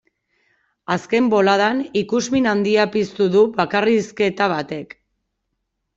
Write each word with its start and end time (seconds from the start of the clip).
Azken 0.95 1.27
boladan 1.33 1.83
ikusmin 2.01 2.49
handia 2.53 2.87
piztu 2.97 3.29
du 3.37 3.47
bakarrizketa 3.61 4.49
batek. 4.57 4.97